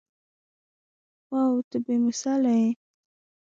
[1.31, 2.69] واو ته بې مثاله يې.